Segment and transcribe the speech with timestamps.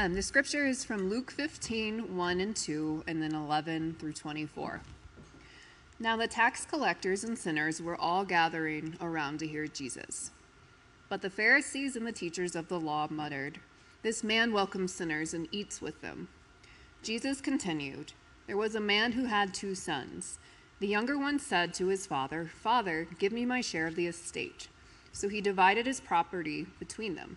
[0.00, 4.80] Um, the scripture is from Luke 15, 1 and 2, and then 11 through 24.
[5.98, 10.30] Now the tax collectors and sinners were all gathering around to hear Jesus.
[11.08, 13.58] But the Pharisees and the teachers of the law muttered,
[14.04, 16.28] This man welcomes sinners and eats with them.
[17.02, 18.12] Jesus continued,
[18.46, 20.38] There was a man who had two sons.
[20.78, 24.68] The younger one said to his father, Father, give me my share of the estate.
[25.10, 27.36] So he divided his property between them.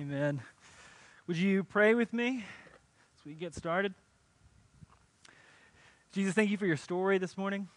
[0.00, 0.40] Amen.
[1.26, 2.42] Would you pray with me
[3.18, 3.92] as we get started?
[6.14, 7.68] Jesus, thank you for your story this morning.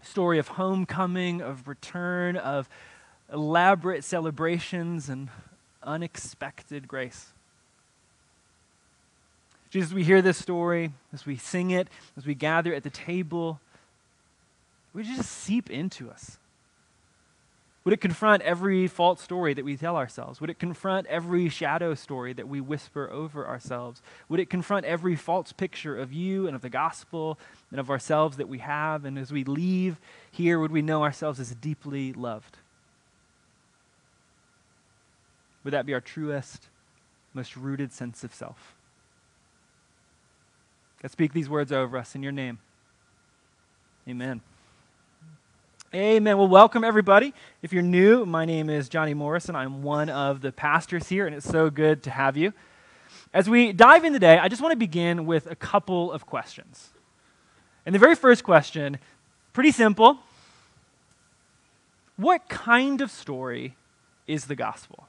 [0.00, 2.68] Story of homecoming, of return, of
[3.32, 5.28] elaborate celebrations, and
[5.82, 7.32] unexpected grace.
[9.70, 13.58] Jesus, we hear this story, as we sing it, as we gather at the table,
[14.94, 16.38] would you just seep into us?
[17.88, 20.42] Would it confront every false story that we tell ourselves?
[20.42, 24.02] Would it confront every shadow story that we whisper over ourselves?
[24.28, 27.38] Would it confront every false picture of you and of the gospel
[27.70, 29.06] and of ourselves that we have?
[29.06, 29.98] And as we leave
[30.30, 32.58] here, would we know ourselves as deeply loved?
[35.64, 36.68] Would that be our truest,
[37.32, 38.74] most rooted sense of self?
[41.00, 42.58] God, speak these words over us in your name.
[44.06, 44.42] Amen.
[45.94, 46.36] Amen.
[46.36, 47.32] Well, welcome everybody.
[47.62, 49.56] If you're new, my name is Johnny Morrison.
[49.56, 52.52] I'm one of the pastors here, and it's so good to have you.
[53.32, 56.90] As we dive in today, I just want to begin with a couple of questions.
[57.86, 58.98] And the very first question,
[59.54, 60.18] pretty simple
[62.16, 63.74] What kind of story
[64.26, 65.08] is the gospel?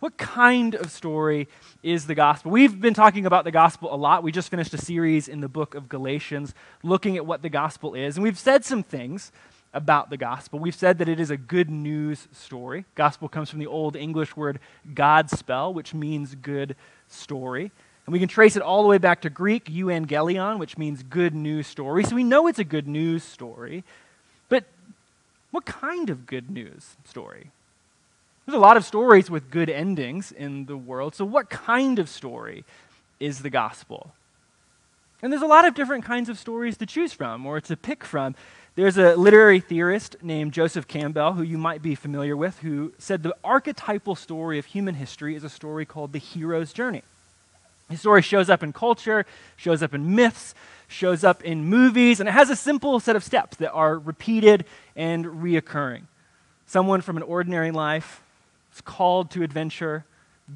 [0.00, 1.48] What kind of story
[1.82, 2.52] is the gospel?
[2.52, 4.22] We've been talking about the gospel a lot.
[4.22, 6.54] We just finished a series in the book of Galatians
[6.84, 8.16] looking at what the gospel is.
[8.16, 9.32] And we've said some things
[9.74, 10.60] about the gospel.
[10.60, 12.84] We've said that it is a good news story.
[12.94, 14.60] Gospel comes from the Old English word
[14.94, 16.76] Godspell, which means good
[17.08, 17.72] story.
[18.06, 21.34] And we can trace it all the way back to Greek, euangelion, which means good
[21.34, 22.04] news story.
[22.04, 23.82] So we know it's a good news story.
[24.48, 24.62] But
[25.50, 27.50] what kind of good news story?
[28.48, 31.14] There's a lot of stories with good endings in the world.
[31.14, 32.64] So, what kind of story
[33.20, 34.14] is the gospel?
[35.20, 38.04] And there's a lot of different kinds of stories to choose from or to pick
[38.04, 38.34] from.
[38.74, 43.22] There's a literary theorist named Joseph Campbell, who you might be familiar with, who said
[43.22, 47.02] the archetypal story of human history is a story called the hero's journey.
[47.90, 49.26] The story shows up in culture,
[49.58, 50.54] shows up in myths,
[50.88, 54.64] shows up in movies, and it has a simple set of steps that are repeated
[54.96, 56.04] and reoccurring.
[56.64, 58.22] Someone from an ordinary life
[58.80, 60.04] called to adventure,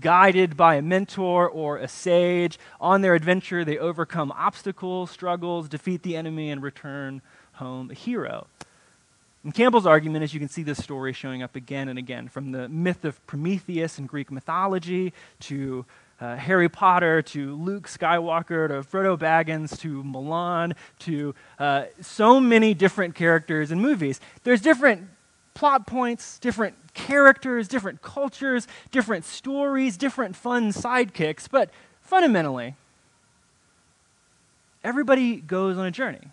[0.00, 2.58] guided by a mentor or a sage.
[2.80, 7.22] On their adventure, they overcome obstacles, struggles, defeat the enemy, and return
[7.54, 8.46] home a hero.
[9.44, 12.52] And Campbell's argument is you can see this story showing up again and again, from
[12.52, 15.84] the myth of Prometheus in Greek mythology to
[16.20, 22.74] uh, Harry Potter to Luke Skywalker to Frodo Baggins to Mulan to uh, so many
[22.74, 24.20] different characters in movies.
[24.44, 25.08] There's different
[25.54, 31.70] plot points, different characters, different cultures, different stories, different fun sidekicks, but
[32.00, 32.76] fundamentally,
[34.84, 36.28] everybody goes on a journey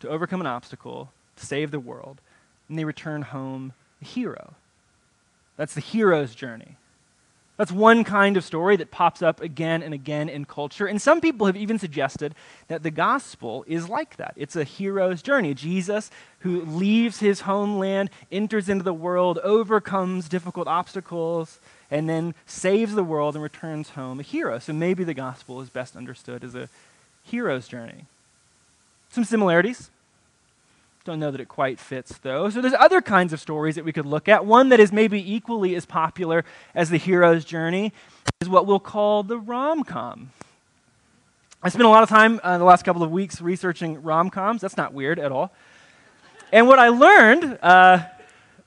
[0.00, 2.20] to overcome an obstacle, to save the world,
[2.68, 4.54] and they return home a hero.
[5.56, 6.76] That's the hero's journey.
[7.62, 10.86] That's one kind of story that pops up again and again in culture.
[10.86, 12.34] And some people have even suggested
[12.66, 14.34] that the gospel is like that.
[14.36, 15.54] It's a hero's journey.
[15.54, 16.10] Jesus,
[16.40, 23.04] who leaves his homeland, enters into the world, overcomes difficult obstacles, and then saves the
[23.04, 24.58] world and returns home a hero.
[24.58, 26.68] So maybe the gospel is best understood as a
[27.22, 28.06] hero's journey.
[29.12, 29.88] Some similarities.
[31.04, 32.48] Don't know that it quite fits, though.
[32.48, 34.46] So there's other kinds of stories that we could look at.
[34.46, 36.44] One that is maybe equally as popular
[36.76, 37.92] as the hero's journey
[38.40, 40.30] is what we'll call the rom com.
[41.60, 44.60] I spent a lot of time uh, the last couple of weeks researching rom coms.
[44.60, 45.52] That's not weird at all.
[46.52, 48.04] And what I learned, uh,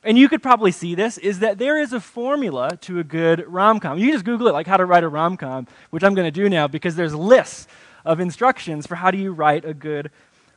[0.03, 3.45] and you could probably see this, is that there is a formula to a good
[3.47, 3.97] rom com.
[3.97, 6.31] You just Google it, like how to write a rom com, which I'm going to
[6.31, 7.67] do now because there's lists
[8.03, 10.11] of instructions for how do you write a good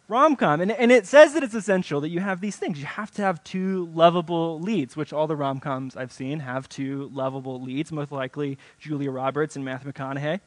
[0.09, 0.61] rom com.
[0.61, 2.79] And, and it says that it's essential that you have these things.
[2.79, 6.69] You have to have two lovable leads, which all the rom coms I've seen have
[6.69, 10.41] two lovable leads, most likely Julia Roberts and Matthew McConaughey.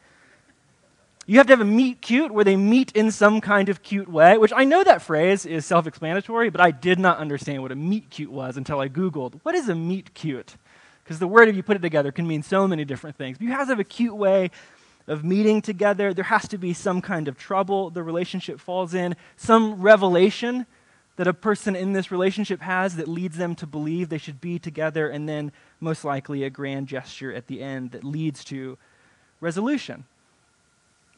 [1.27, 4.09] You have to have a meet cute where they meet in some kind of cute
[4.09, 7.71] way, which I know that phrase is self explanatory, but I did not understand what
[7.71, 10.55] a meet cute was until I Googled what is a meet cute?
[11.03, 13.37] Because the word, if you put it together, can mean so many different things.
[13.37, 14.49] But you have to have a cute way
[15.07, 16.13] of meeting together.
[16.13, 20.65] There has to be some kind of trouble the relationship falls in, some revelation
[21.17, 24.57] that a person in this relationship has that leads them to believe they should be
[24.57, 28.77] together, and then most likely a grand gesture at the end that leads to
[29.39, 30.05] resolution.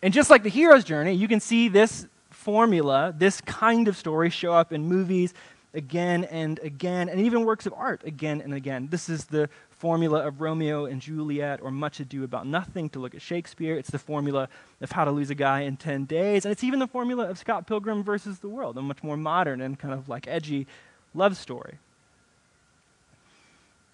[0.01, 4.29] And just like the hero's journey, you can see this formula, this kind of story
[4.29, 5.33] show up in movies
[5.73, 8.87] again and again, and even works of art again and again.
[8.91, 9.49] This is the
[9.83, 13.75] formula of Romeo and Juliet or Much Ado About Nothing to look at Shakespeare.
[13.75, 14.47] It's the formula
[14.79, 16.45] of How to Lose a Guy in 10 Days.
[16.45, 19.59] And it's even the formula of Scott Pilgrim versus the World, a much more modern
[19.59, 20.67] and kind of like edgy
[21.13, 21.79] love story.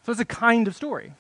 [0.06, 1.13] So it's a kind of story.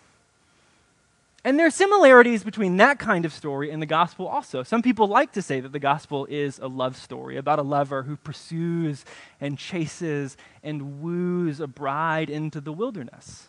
[1.43, 4.61] And there are similarities between that kind of story and the gospel also.
[4.61, 8.03] Some people like to say that the gospel is a love story about a lover
[8.03, 9.03] who pursues
[9.41, 13.47] and chases and woos a bride into the wilderness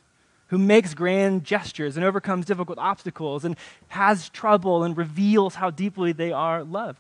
[0.50, 3.56] who makes grand gestures and overcomes difficult obstacles and
[3.88, 6.98] has trouble and reveals how deeply they are loved.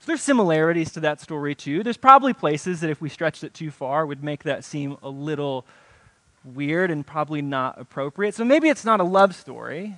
[0.00, 1.84] So there's similarities to that story too.
[1.84, 5.08] There's probably places that if we stretched it too far would make that seem a
[5.08, 5.64] little
[6.44, 8.34] weird and probably not appropriate.
[8.34, 9.96] So maybe it's not a love story.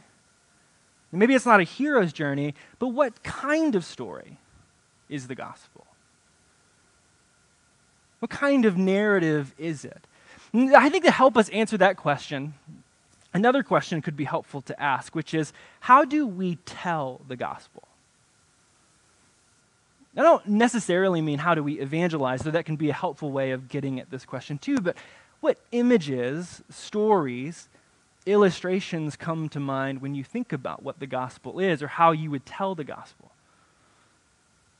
[1.13, 4.37] Maybe it's not a hero's journey, but what kind of story
[5.09, 5.87] is the gospel?
[8.19, 10.07] What kind of narrative is it?
[10.53, 12.55] I think to help us answer that question,
[13.33, 17.85] another question could be helpful to ask, which is how do we tell the gospel?
[20.17, 23.53] I don't necessarily mean how do we evangelize, though that can be a helpful way
[23.53, 24.97] of getting at this question too, but
[25.41, 27.69] what images, stories,
[28.27, 32.31] illustrations come to mind when you think about what the gospel is or how you
[32.31, 33.31] would tell the gospel?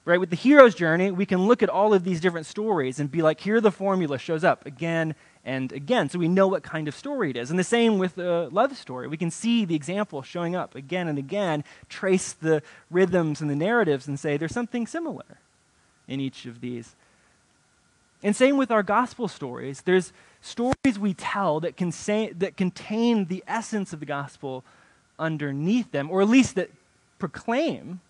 [0.05, 0.19] Right?
[0.19, 3.23] With the hero's journey, we can look at all of these different stories and be
[3.23, 5.15] like, here the formula shows up again
[5.45, 6.09] and again.
[6.09, 7.51] So we know what kind of story it is.
[7.51, 9.09] And the same with a love story.
[9.09, 13.57] We can see the example showing up again and again, trace the rhythms and the
[13.57, 15.39] narratives, and say there's something similar
[16.07, 16.95] in each of these.
[18.23, 19.83] And same with our gospel stories.
[19.83, 24.63] There's stories we tell that, can say, that contain the essence of the gospel
[25.19, 26.71] underneath them, or at least that
[27.19, 28.01] proclaim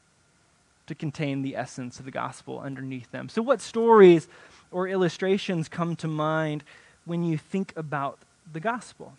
[0.87, 3.29] to contain the essence of the gospel underneath them.
[3.29, 4.27] So, what stories
[4.73, 6.65] or illustrations come to mind
[7.11, 8.21] when you think about
[8.53, 9.15] the gospel.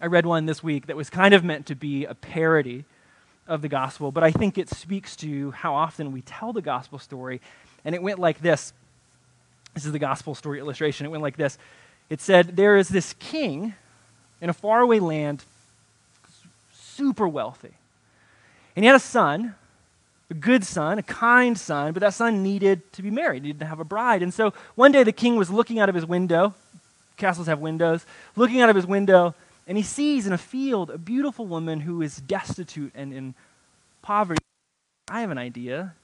[0.00, 2.86] I read one this week that was kind of meant to be a parody
[3.46, 6.98] of the gospel, but I think it speaks to how often we tell the gospel
[6.98, 7.42] story.
[7.84, 8.72] And it went like this
[9.74, 11.04] this is the gospel story illustration.
[11.04, 11.58] It went like this
[12.08, 13.74] It said, There is this king
[14.40, 15.44] in a faraway land,
[16.72, 17.74] super wealthy.
[18.74, 19.56] And he had a son
[20.30, 23.66] a good son, a kind son, but that son needed to be married, needed to
[23.66, 24.22] have a bride.
[24.22, 26.54] And so one day the king was looking out of his window.
[27.16, 28.06] Castles have windows.
[28.36, 29.34] Looking out of his window,
[29.66, 33.34] and he sees in a field a beautiful woman who is destitute and in
[34.02, 34.40] poverty.
[35.08, 35.94] I have an idea.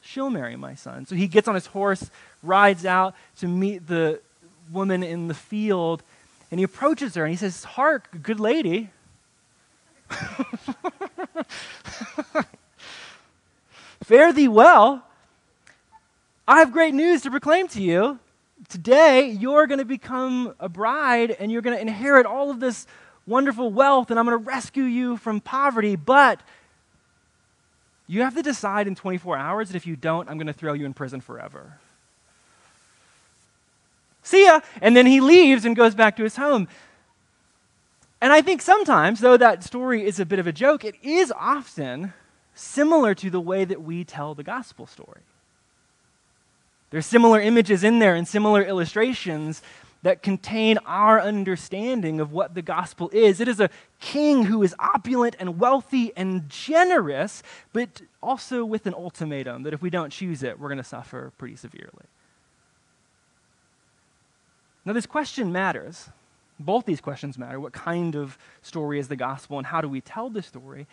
[0.00, 1.06] She'll marry my son.
[1.06, 2.10] So he gets on his horse,
[2.42, 4.20] rides out to meet the
[4.72, 6.02] woman in the field,
[6.50, 8.90] and he approaches her and he says, Hark, good lady.
[14.12, 15.06] Fare thee well.
[16.46, 18.18] I have great news to proclaim to you.
[18.68, 22.86] Today, you're going to become a bride and you're going to inherit all of this
[23.26, 25.96] wonderful wealth, and I'm going to rescue you from poverty.
[25.96, 26.42] But
[28.06, 30.74] you have to decide in 24 hours that if you don't, I'm going to throw
[30.74, 31.78] you in prison forever.
[34.22, 34.60] See ya.
[34.82, 36.68] And then he leaves and goes back to his home.
[38.20, 41.32] And I think sometimes, though that story is a bit of a joke, it is
[41.34, 42.12] often
[42.54, 45.22] similar to the way that we tell the gospel story.
[46.90, 49.62] There's similar images in there and similar illustrations
[50.02, 53.40] that contain our understanding of what the gospel is.
[53.40, 57.42] It is a king who is opulent and wealthy and generous,
[57.72, 61.32] but also with an ultimatum that if we don't choose it, we're going to suffer
[61.38, 62.06] pretty severely.
[64.84, 66.10] Now, this question matters
[66.64, 67.60] both these questions matter.
[67.60, 70.86] What kind of story is the gospel, and how do we tell the story?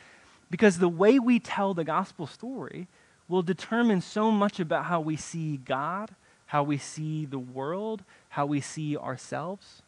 [0.50, 2.88] Because the way we tell the gospel story
[3.28, 6.10] will determine so much about how we see God,
[6.48, 9.82] how we see the world, how we see ourselves.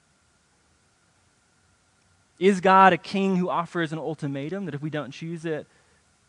[2.39, 5.65] Is God a king who offers an ultimatum that if we don't choose it,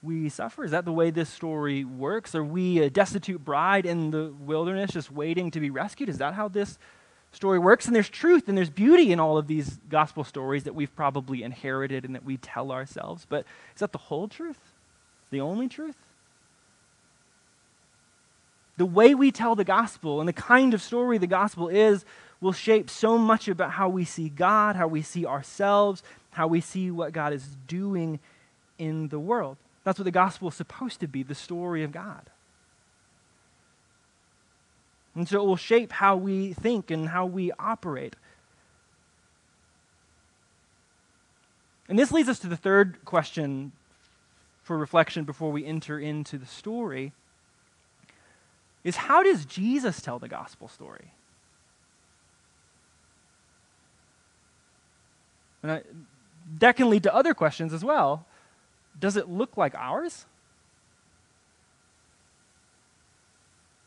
[0.03, 0.65] we suffer?
[0.65, 2.35] Is that the way this story works?
[2.35, 6.09] Are we a destitute bride in the wilderness just waiting to be rescued?
[6.09, 6.79] Is that how this
[7.33, 7.87] story works.
[7.87, 11.43] And there's truth and there's beauty in all of these gospel stories that we've probably
[11.43, 13.27] inherited and that we tell ourselves.
[13.29, 14.59] But is that the whole truth?
[15.31, 15.97] The only truth?
[18.77, 22.05] The way we tell the gospel and the kind of story the gospel is
[22.41, 26.61] will shape so much about how we see God, how we see ourselves, how we
[26.61, 28.19] see what God is doing
[28.79, 29.57] in the world.
[29.85, 32.23] That's what the gospel is supposed to be the story of God.
[35.15, 38.17] And so it will shape how we think and how we operate.
[41.89, 43.73] And this leads us to the third question
[44.63, 47.13] for reflection before we enter into the story
[48.85, 51.13] is how does Jesus tell the gospel story?
[55.63, 55.83] And I,
[56.59, 58.27] that can lead to other questions as well.
[58.99, 60.27] Does it look like ours?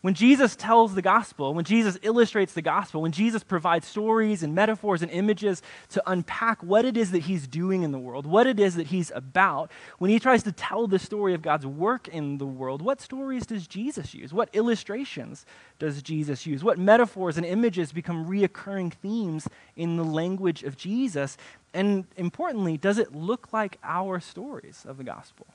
[0.05, 4.53] When Jesus tells the gospel, when Jesus illustrates the gospel, when Jesus provides stories and
[4.53, 8.45] metaphors and images to unpack what it is that he's doing in the world, what
[8.45, 12.07] it is that he's about, when he tries to tell the story of God's work
[12.07, 14.31] in the world, what stories does Jesus use?
[14.31, 15.43] What illustrations
[15.79, 16.63] does Jesus use?
[16.63, 21.35] What metaphors and images become reoccurring themes in the language of Jesus?
[21.73, 25.47] And importantly, does it look like our stories of the gospel?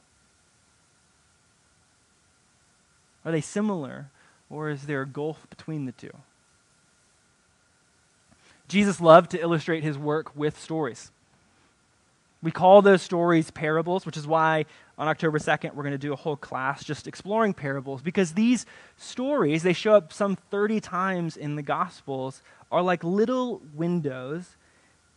[3.24, 4.08] Are they similar
[4.50, 6.10] or is there a gulf between the two?
[8.68, 11.10] Jesus loved to illustrate his work with stories.
[12.42, 14.64] We call those stories parables, which is why
[14.96, 18.66] on October 2nd we're going to do a whole class just exploring parables because these
[18.96, 22.42] stories, they show up some 30 times in the Gospels,
[22.72, 24.56] are like little windows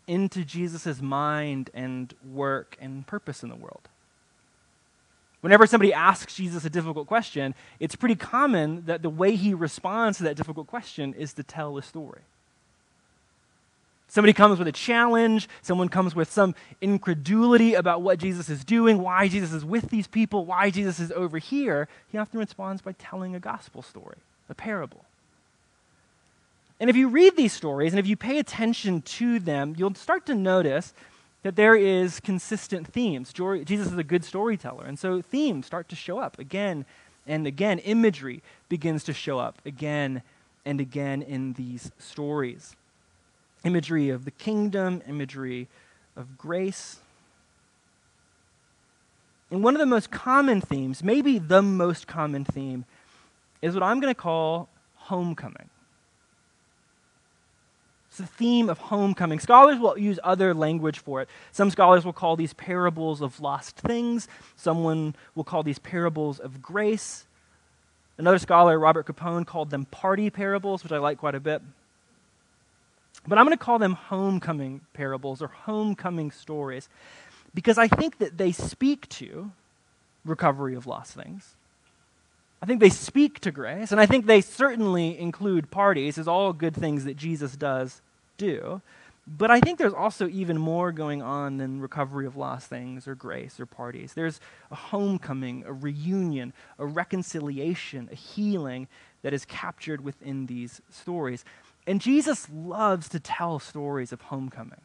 [0.08, 3.88] into Jesus' mind and work and purpose in the world.
[5.44, 10.18] Whenever somebody asks Jesus a difficult question, it's pretty common that the way he responds
[10.20, 12.22] to that difficult question is to tell a story.
[14.08, 19.00] Somebody comes with a challenge, someone comes with some incredulity about what Jesus is doing,
[19.00, 21.90] why Jesus is with these people, why Jesus is over here.
[22.10, 25.04] He often responds by telling a gospel story, a parable.
[26.80, 30.26] And if you read these stories and if you pay attention to them, you'll start
[30.28, 30.94] to notice
[31.44, 33.32] that there is consistent themes.
[33.34, 36.86] Jesus is a good storyteller, and so themes start to show up again
[37.28, 37.80] and again.
[37.80, 40.24] Imagery begins to show up again
[40.66, 42.76] and again in these stories.
[43.64, 45.68] Imagery of the kingdom, imagery
[46.16, 47.00] of grace.
[49.52, 52.86] And one of the most common themes, maybe the most common theme,
[53.62, 55.70] is what I'm going to call homecoming.
[58.14, 59.40] It's the theme of homecoming.
[59.40, 61.30] Scholars will use other language for it.
[61.52, 64.28] Some scholars will call these parables of lost things.
[64.56, 67.26] Someone will call these parables of grace.
[68.20, 71.64] Another scholar, Robert Capon, called them party parables, which I like quite a bit.
[73.28, 76.90] But I'm going to call them homecoming parables or homecoming stories
[77.56, 79.52] because I think that they speak to
[80.24, 81.56] recovery of lost things.
[82.64, 86.54] I think they speak to grace, and I think they certainly include parties as all
[86.54, 88.02] good things that Jesus does
[88.38, 88.82] do.
[89.28, 93.16] But I think there's also even more going on than recovery of lost things or
[93.16, 94.14] grace or parties.
[94.14, 94.40] There's
[94.72, 98.88] a homecoming, a reunion, a reconciliation, a healing
[99.24, 101.44] that is captured within these stories.
[101.86, 104.80] And Jesus loves to tell stories of homecoming.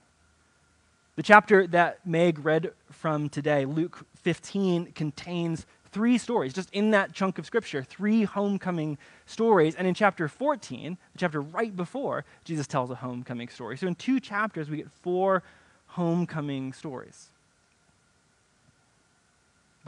[1.14, 7.12] The chapter that Meg read from today, Luke 15, contains three stories, just in that
[7.12, 9.74] chunk of scripture, three homecoming stories.
[9.74, 13.76] And in chapter 14, the chapter right before, Jesus tells a homecoming story.
[13.76, 15.42] So in two chapters, we get four
[15.88, 17.28] homecoming stories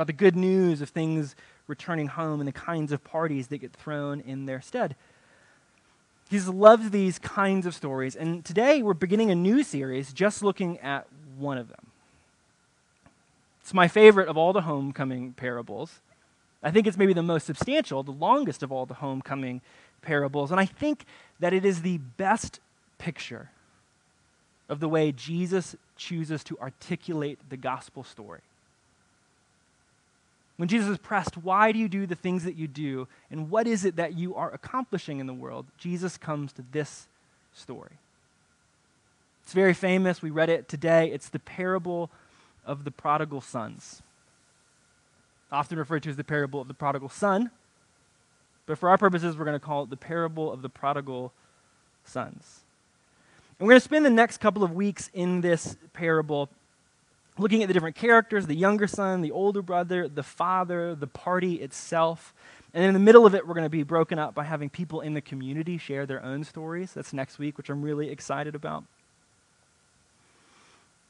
[0.00, 3.70] about the good news of things returning home and the kinds of parties that get
[3.74, 4.96] thrown in their stead.
[6.30, 8.16] Jesus loves these kinds of stories.
[8.16, 11.89] And today we're beginning a new series just looking at one of them.
[13.70, 16.00] It's my favorite of all the homecoming parables.
[16.60, 19.60] I think it's maybe the most substantial, the longest of all the homecoming
[20.02, 20.50] parables.
[20.50, 21.04] And I think
[21.38, 22.58] that it is the best
[22.98, 23.50] picture
[24.68, 28.40] of the way Jesus chooses to articulate the gospel story.
[30.56, 33.06] When Jesus is pressed, why do you do the things that you do?
[33.30, 35.64] And what is it that you are accomplishing in the world?
[35.78, 37.06] Jesus comes to this
[37.54, 37.92] story.
[39.44, 40.22] It's very famous.
[40.22, 41.12] We read it today.
[41.12, 42.10] It's the parable
[42.70, 44.00] of the prodigal sons.
[45.50, 47.50] Often referred to as the parable of the prodigal son.
[48.66, 51.32] But for our purposes, we're going to call it the parable of the prodigal
[52.04, 52.60] sons.
[53.58, 56.48] And we're going to spend the next couple of weeks in this parable
[57.38, 61.54] looking at the different characters the younger son, the older brother, the father, the party
[61.54, 62.32] itself.
[62.72, 65.00] And in the middle of it, we're going to be broken up by having people
[65.00, 66.92] in the community share their own stories.
[66.92, 68.84] That's next week, which I'm really excited about.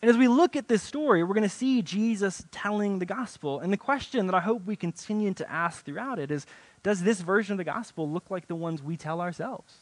[0.03, 3.61] And as we look at this story, we're going to see Jesus telling the gospel.
[3.61, 6.47] And the question that I hope we continue to ask throughout it is
[6.83, 9.75] Does this version of the gospel look like the ones we tell ourselves?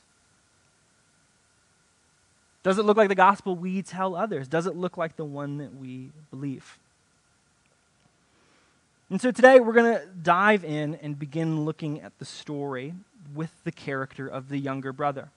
[2.64, 4.48] Does it look like the gospel we tell others?
[4.48, 6.78] Does it look like the one that we believe?
[9.10, 12.92] And so today we're going to dive in and begin looking at the story
[13.34, 15.30] with the character of the younger brother.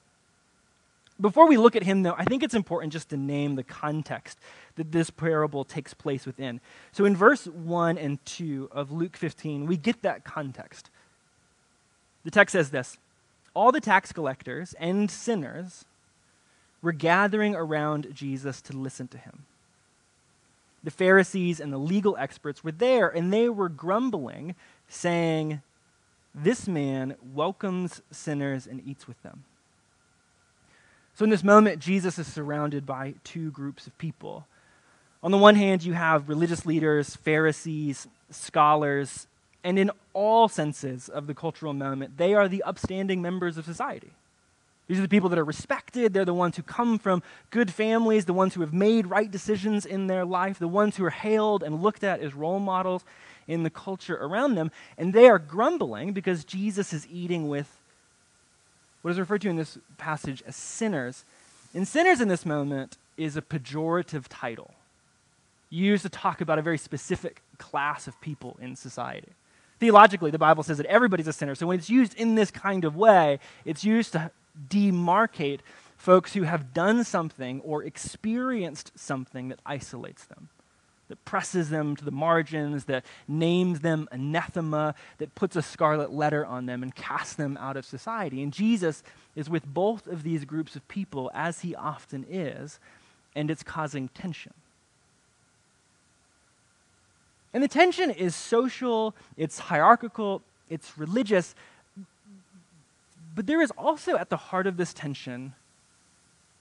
[1.22, 4.40] Before we look at him, though, I think it's important just to name the context
[4.76, 6.60] that this parable takes place within.
[6.92, 10.90] So in verse 1 and 2 of Luke 15, we get that context.
[12.24, 12.98] The text says this
[13.54, 15.86] All the tax collectors and sinners
[16.82, 19.46] were gathering around Jesus to listen to him.
[20.84, 24.56] The Pharisees and the legal experts were there, and they were grumbling,
[24.88, 25.62] saying,
[26.34, 29.44] This man welcomes sinners and eats with them.
[31.22, 34.48] So, in this moment, Jesus is surrounded by two groups of people.
[35.22, 39.28] On the one hand, you have religious leaders, Pharisees, scholars,
[39.64, 44.10] and in all senses of the cultural moment, they are the upstanding members of society.
[44.88, 46.12] These are the people that are respected.
[46.12, 49.86] They're the ones who come from good families, the ones who have made right decisions
[49.86, 53.06] in their life, the ones who are hailed and looked at as role models
[53.48, 54.72] in the culture around them.
[54.98, 57.78] And they are grumbling because Jesus is eating with
[59.02, 61.26] what is referred to in this passage as sinners.
[61.74, 64.74] And sinners in this moment is a pejorative title
[65.70, 69.30] used to talk about a very specific class of people in society.
[69.80, 71.56] Theologically, the Bible says that everybody's a sinner.
[71.56, 74.32] So when it's used in this kind of way, it's used to
[74.70, 75.62] demarcate
[75.98, 80.50] folks who have done something or experienced something that isolates them,
[81.12, 86.46] that presses them to the margins, that names them anathema, that puts a scarlet letter
[86.46, 88.42] on them and casts them out of society.
[88.42, 89.04] And Jesus
[89.36, 92.80] is with both of these groups of people, as he often is,
[93.36, 94.54] and it's causing tension.
[97.54, 101.56] And the tension is social, it's hierarchical, it's religious,
[103.36, 105.56] but there is also at the heart of this tension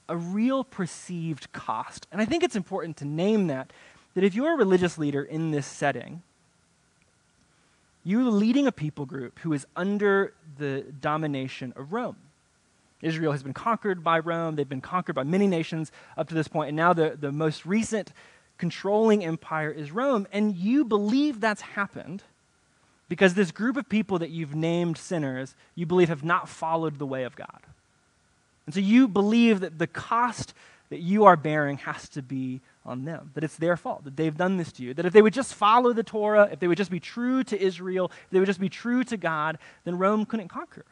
[0.09, 2.09] a real perceived cost.
[2.11, 3.73] And I think it's important to name that,
[4.15, 6.23] that if you're a religious leader in this setting,
[8.05, 12.17] you're leading a people group who is under the domination of Rome.
[13.03, 14.57] Israel has been conquered by Rome.
[14.57, 17.65] They've been conquered by many nations up to this point, And now the, the most
[17.65, 18.13] recent
[18.59, 20.27] controlling empire is Rome.
[20.33, 22.23] And you believe that's happened
[23.09, 27.07] because this group of people that you've named sinners, you believe have not followed the
[27.07, 27.61] way of God.
[28.67, 30.55] And so you believe that the cost
[30.91, 34.37] that you are bearing has to be on them, that it's their fault, that they've
[34.37, 36.79] done this to you, that if they would just follow the Torah, if they would
[36.79, 40.25] just be true to Israel, if they would just be true to God, then Rome
[40.25, 40.85] couldn't conquer.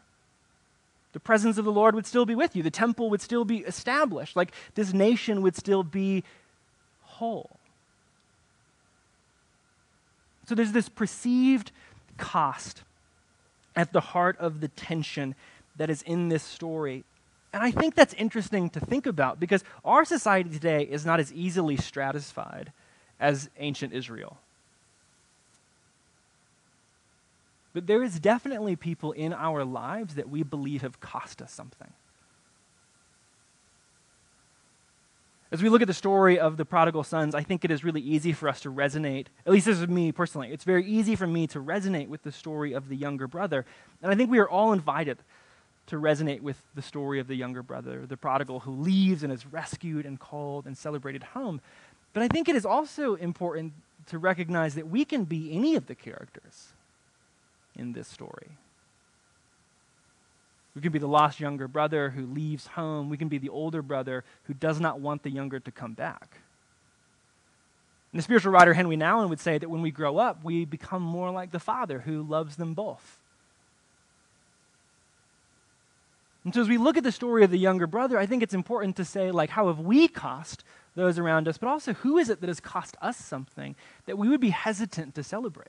[1.13, 2.63] The presence of the Lord would still be with you.
[2.63, 4.37] The temple would still be established.
[4.37, 6.23] Like this nation would still be
[7.03, 7.59] whole.
[10.47, 11.73] So there's this perceived
[12.19, 12.83] cost
[13.75, 15.35] at the heart of the tension
[15.77, 17.05] that is in this story.
[17.53, 21.33] And I think that's interesting to think about because our society today is not as
[21.33, 22.73] easily stratified
[23.19, 24.39] as ancient Israel.
[27.73, 31.93] But there is definitely people in our lives that we believe have cost us something.
[35.51, 38.03] As we look at the story of the prodigal sons, I think it is really
[38.03, 40.53] easy for us to resonate, at least this is me personally.
[40.53, 43.65] It's very easy for me to resonate with the story of the younger brother.
[44.03, 45.19] And I think we are all invited
[45.89, 49.47] to resonate with the story of the younger brother, the prodigal who leaves and is
[49.47, 51.61] rescued and called and celebrated home.
[52.13, 53.73] But I think it is also important
[54.07, 56.69] to recognize that we can be any of the characters
[57.77, 58.49] in this story.
[60.75, 63.09] We can be the lost younger brother who leaves home.
[63.09, 66.39] We can be the older brother who does not want the younger to come back.
[68.13, 71.03] And the spiritual writer Henri Nouwen would say that when we grow up, we become
[71.03, 73.19] more like the Father who loves them both.
[76.49, 78.55] And so as we look at the story of the younger brother, I think it's
[78.55, 82.31] important to say, like, how have we cost those around us, but also who is
[82.31, 85.69] it that has cost us something that we would be hesitant to celebrate?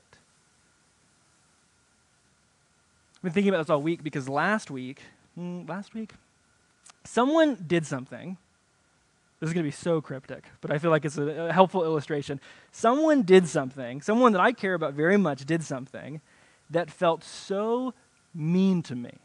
[3.16, 5.02] I've been thinking about this all week because last week,
[5.38, 6.14] mm, last week,
[7.04, 8.38] someone did something
[9.38, 11.84] this is going to be so cryptic, but I feel like it's a, a, helpful
[11.84, 12.40] illustration.
[12.72, 16.22] Someone did something, someone that I care about very much did something
[16.70, 17.92] that felt so
[18.34, 19.18] mean to me.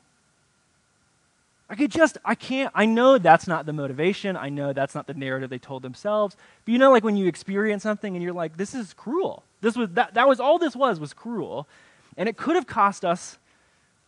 [1.69, 4.38] I could just, I can't, I know that's not the motivation.
[4.38, 6.38] I know that's not the narrative they told themselves.
[6.63, 9.43] But you know, like when you experience something and you're like, this is cruel.
[9.62, 11.67] This was, that, that was all this was, was cruel.
[12.17, 13.39] And it could have cost us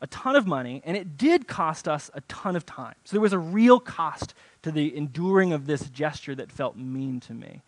[0.02, 2.94] a ton of money, and it did cost us a ton of time.
[3.04, 7.20] So there was a real cost to the enduring of this gesture that felt mean
[7.22, 7.62] to me.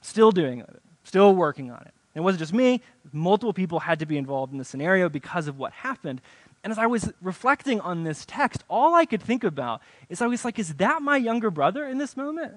[0.00, 1.94] Still doing it, still working on it.
[2.14, 2.80] it wasn't just me,
[3.12, 6.20] multiple people had to be involved in the scenario because of what happened.
[6.66, 10.26] And as I was reflecting on this text, all I could think about is I
[10.26, 12.54] was like, is that my younger brother in this moment?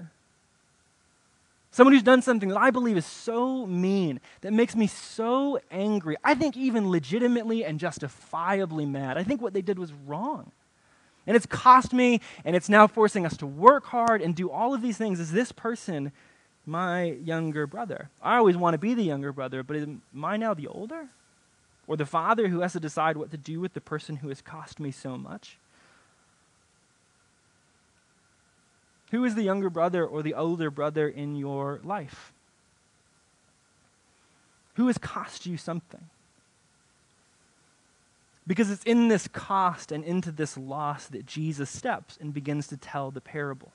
[1.69, 6.17] Someone who's done something that I believe is so mean, that makes me so angry.
[6.23, 9.19] I think even legitimately and justifiably mad.
[9.19, 10.53] I think what they did was wrong.
[11.27, 14.73] And it's cost me, and it's now forcing us to work hard and do all
[14.73, 15.19] of these things.
[15.19, 16.11] Is this person
[16.65, 18.09] my younger brother?
[18.23, 21.09] I always want to be the younger brother, but am I now the older?
[21.89, 24.41] Or the father who has to decide what to do with the person who has
[24.41, 25.57] cost me so much?
[29.09, 32.31] Who is the younger brother or the older brother in your life?
[34.75, 36.05] Who has cost you something?
[38.45, 42.77] Because it's in this cost and into this loss that Jesus steps and begins to
[42.77, 43.71] tell the parable.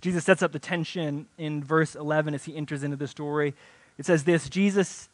[0.00, 3.54] Jesus sets up the tension in verse 11 as he enters into the story.
[3.98, 5.08] It says this Jesus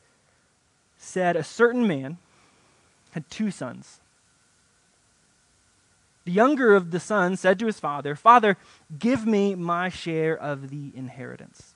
[0.98, 2.18] said, A certain man
[3.12, 4.00] had two sons.
[6.24, 8.58] The younger of the sons said to his father, Father,
[8.98, 11.72] give me my share of the inheritance.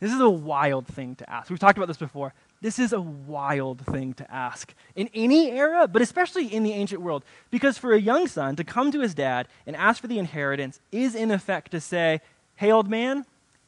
[0.00, 1.48] This is a wild thing to ask.
[1.48, 2.34] We've talked about this before.
[2.60, 7.02] This is a wild thing to ask in any era, but especially in the ancient
[7.02, 7.22] world.
[7.52, 10.80] Because for a young son to come to his dad and ask for the inheritance
[10.90, 12.20] is, in effect, to say,
[12.56, 13.26] Hey, old man,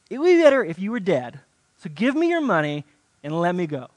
[0.09, 1.39] it would be better if you were dead.
[1.77, 2.83] So give me your money
[3.25, 3.87] and let me go.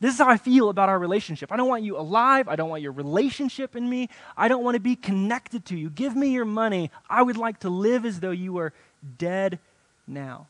[0.00, 1.52] This is how I feel about our relationship.
[1.52, 2.48] I don't want you alive.
[2.48, 4.08] I don't want your relationship in me.
[4.36, 5.88] I don't want to be connected to you.
[5.88, 6.90] Give me your money.
[7.08, 8.72] I would like to live as though you were
[9.18, 9.60] dead
[10.06, 10.48] now.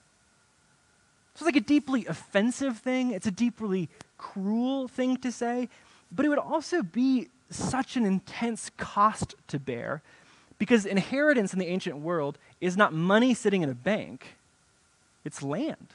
[1.34, 5.68] So it's like a deeply offensive thing, it's a deeply cruel thing to say,
[6.10, 10.02] but it would also be such an intense cost to bear
[10.58, 14.36] because inheritance in the ancient world is not money sitting in a bank,
[15.24, 15.88] it's land,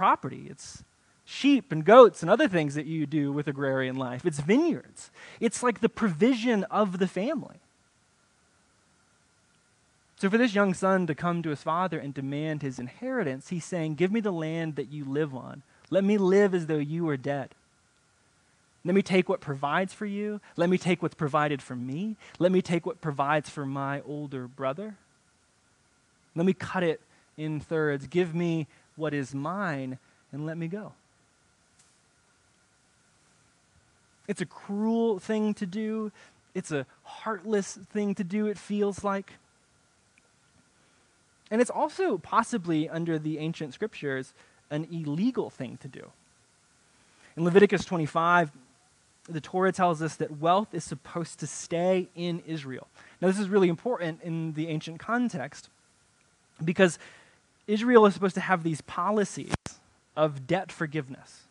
[0.00, 0.82] property, it's
[1.26, 5.10] sheep and goats and other things that you do with agrarian life, it's vineyards,
[5.40, 7.60] it's like the provision of the family.
[10.16, 13.66] So, for this young son to come to his father and demand his inheritance, he's
[13.66, 15.64] saying, Give me the land that you live on.
[15.90, 17.50] Let me live as though you were dead.
[18.86, 20.40] Let me take what provides for you.
[20.56, 22.16] Let me take what's provided for me.
[22.38, 24.96] Let me take what provides for my older brother.
[26.34, 27.02] Let me cut it
[27.36, 28.06] in thirds.
[28.06, 28.66] Give me
[29.00, 29.98] what is mine
[30.32, 30.92] and let me go.
[34.28, 36.12] It's a cruel thing to do.
[36.54, 39.32] It's a heartless thing to do, it feels like.
[41.50, 44.34] And it's also possibly, under the ancient scriptures,
[44.70, 46.10] an illegal thing to do.
[47.36, 48.52] In Leviticus 25,
[49.28, 52.86] the Torah tells us that wealth is supposed to stay in Israel.
[53.20, 55.68] Now, this is really important in the ancient context
[56.64, 56.98] because
[57.70, 59.54] Israel is supposed to have these policies
[60.16, 61.44] of debt forgiveness.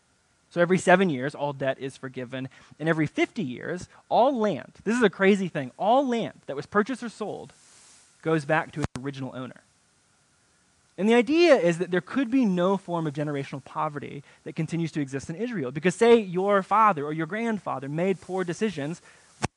[0.50, 2.50] So every seven years, all debt is forgiven.
[2.80, 6.66] And every 50 years, all land, this is a crazy thing, all land that was
[6.66, 7.54] purchased or sold
[8.22, 9.62] goes back to its original owner.
[10.98, 14.92] And the idea is that there could be no form of generational poverty that continues
[14.92, 15.72] to exist in Israel.
[15.72, 19.02] Because, say, your father or your grandfather made poor decisions,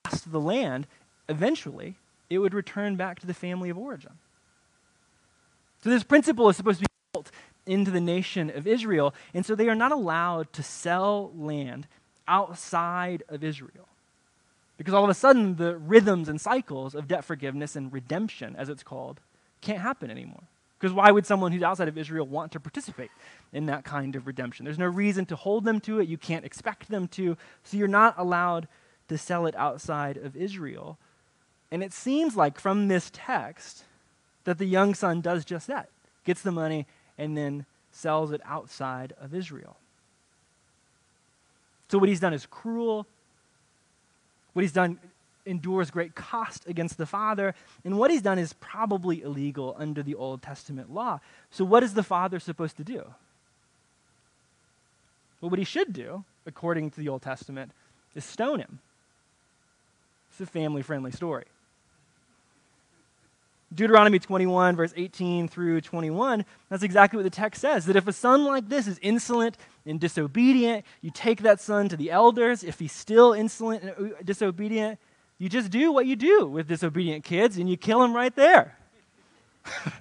[0.04, 0.86] lost the land,
[1.28, 1.96] eventually
[2.30, 4.12] it would return back to the family of origin.
[5.82, 7.30] So, this principle is supposed to be built
[7.66, 11.86] into the nation of Israel, and so they are not allowed to sell land
[12.26, 13.88] outside of Israel.
[14.76, 18.68] Because all of a sudden, the rhythms and cycles of debt forgiveness and redemption, as
[18.68, 19.20] it's called,
[19.60, 20.42] can't happen anymore.
[20.78, 23.10] Because why would someone who's outside of Israel want to participate
[23.52, 24.64] in that kind of redemption?
[24.64, 26.08] There's no reason to hold them to it.
[26.08, 27.36] You can't expect them to.
[27.62, 28.66] So you're not allowed
[29.06, 30.98] to sell it outside of Israel.
[31.70, 33.84] And it seems like from this text
[34.44, 35.88] that the young son does just that
[36.24, 36.86] gets the money
[37.18, 39.76] and then sells it outside of Israel.
[41.88, 43.06] So, what he's done is cruel.
[44.54, 44.98] What he's done
[45.44, 47.54] endures great cost against the father.
[47.84, 51.20] And what he's done is probably illegal under the Old Testament law.
[51.50, 53.04] So, what is the father supposed to do?
[55.40, 57.72] Well, what he should do, according to the Old Testament,
[58.14, 58.78] is stone him.
[60.30, 61.44] It's a family friendly story.
[63.74, 68.12] Deuteronomy 21, verse 18 through 21, that's exactly what the text says that if a
[68.12, 69.56] son like this is insolent
[69.86, 72.62] and disobedient, you take that son to the elders.
[72.62, 74.98] If he's still insolent and uh, disobedient,
[75.38, 78.76] you just do what you do with disobedient kids and you kill him right there.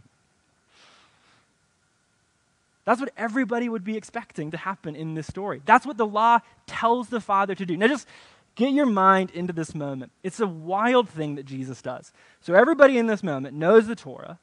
[2.83, 5.61] That's what everybody would be expecting to happen in this story.
[5.65, 7.77] That's what the law tells the father to do.
[7.77, 8.07] Now, just
[8.55, 10.11] get your mind into this moment.
[10.23, 12.11] It's a wild thing that Jesus does.
[12.41, 14.39] So, everybody in this moment knows the Torah.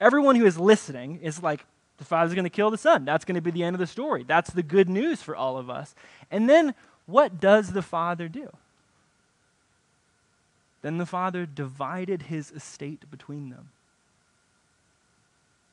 [0.00, 1.64] Everyone who is listening is like,
[1.98, 3.04] the father's going to kill the son.
[3.04, 4.24] That's going to be the end of the story.
[4.24, 5.94] That's the good news for all of us.
[6.30, 6.74] And then,
[7.06, 8.50] what does the father do?
[10.82, 13.70] Then the father divided his estate between them.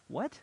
[0.08, 0.40] What?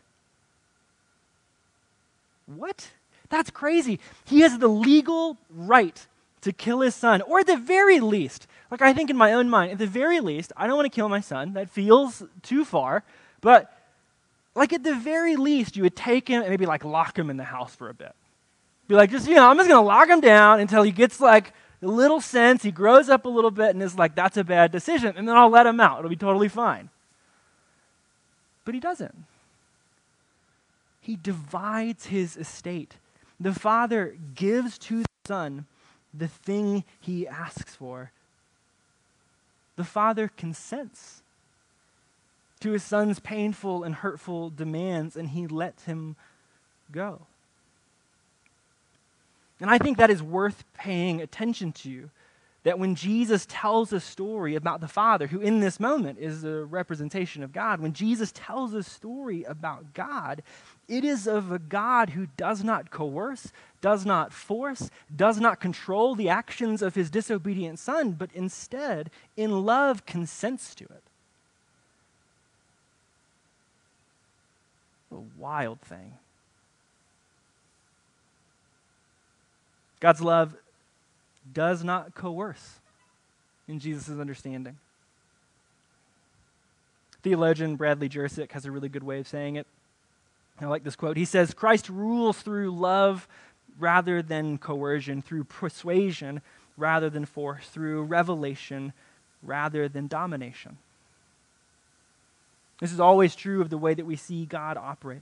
[2.45, 2.89] What?
[3.29, 3.99] That's crazy.
[4.25, 6.05] He has the legal right
[6.41, 9.49] to kill his son, or at the very least, like I think in my own
[9.49, 11.53] mind, at the very least, I don't want to kill my son.
[11.53, 13.03] That feels too far.
[13.41, 13.73] But
[14.55, 17.37] like at the very least, you would take him and maybe like lock him in
[17.37, 18.13] the house for a bit.
[18.87, 21.19] Be like, just, you know, I'm just going to lock him down until he gets
[21.19, 24.43] like a little sense, he grows up a little bit and is like, that's a
[24.43, 25.13] bad decision.
[25.15, 25.99] And then I'll let him out.
[25.99, 26.89] It'll be totally fine.
[28.65, 29.25] But he doesn't.
[31.01, 32.95] He divides his estate.
[33.39, 35.65] The father gives to the son
[36.13, 38.11] the thing he asks for.
[39.75, 41.21] The father consents
[42.59, 46.15] to his son's painful and hurtful demands, and he lets him
[46.91, 47.21] go.
[49.61, 52.09] And I think that is worth paying attention to.
[52.63, 56.65] That when Jesus tells a story about the Father, who in this moment is a
[56.65, 60.43] representation of God, when Jesus tells a story about God,
[60.89, 66.15] it is of a God who does not coerce, does not force, does not control
[66.15, 71.03] the actions of his disobedient son, but instead, in love, consents to it.
[75.11, 76.13] A wild thing.
[80.01, 80.55] God's love
[81.53, 82.79] does not coerce
[83.67, 84.77] in Jesus' understanding.
[87.21, 89.67] Theologian Bradley Jersak has a really good way of saying it.
[90.61, 91.17] I like this quote.
[91.17, 93.27] He says, Christ rules through love
[93.77, 96.41] rather than coercion, through persuasion
[96.77, 98.93] rather than force, through revelation
[99.43, 100.77] rather than domination.
[102.79, 105.21] This is always true of the way that we see God operate.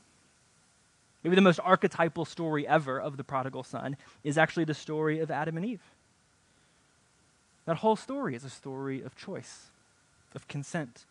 [1.23, 5.31] Maybe the most archetypal story ever of the prodigal son is actually the story of
[5.31, 5.81] Adam and Eve.
[7.67, 9.67] That whole story is a story of choice,
[10.33, 11.05] of consent.